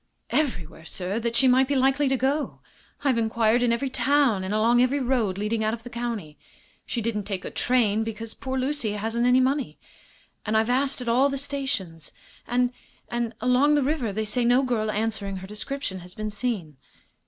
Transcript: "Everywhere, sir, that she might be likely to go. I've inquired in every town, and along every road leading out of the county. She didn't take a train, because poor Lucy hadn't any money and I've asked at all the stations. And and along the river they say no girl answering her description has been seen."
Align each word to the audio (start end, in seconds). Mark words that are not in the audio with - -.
"Everywhere, 0.31 0.83
sir, 0.83 1.19
that 1.19 1.35
she 1.35 1.47
might 1.47 1.67
be 1.67 1.75
likely 1.75 2.07
to 2.07 2.17
go. 2.17 2.61
I've 3.03 3.19
inquired 3.19 3.61
in 3.61 3.71
every 3.71 3.91
town, 3.91 4.43
and 4.43 4.51
along 4.51 4.81
every 4.81 4.99
road 4.99 5.37
leading 5.37 5.63
out 5.63 5.75
of 5.75 5.83
the 5.83 5.91
county. 5.91 6.39
She 6.87 7.01
didn't 7.01 7.25
take 7.25 7.45
a 7.45 7.51
train, 7.51 8.03
because 8.03 8.33
poor 8.33 8.57
Lucy 8.57 8.93
hadn't 8.93 9.27
any 9.27 9.39
money 9.39 9.77
and 10.43 10.57
I've 10.57 10.71
asked 10.71 11.01
at 11.01 11.07
all 11.07 11.29
the 11.29 11.37
stations. 11.37 12.13
And 12.47 12.73
and 13.09 13.35
along 13.41 13.75
the 13.75 13.83
river 13.83 14.11
they 14.11 14.25
say 14.25 14.43
no 14.43 14.63
girl 14.63 14.89
answering 14.89 15.35
her 15.35 15.45
description 15.47 15.99
has 15.99 16.15
been 16.15 16.31
seen." 16.31 16.77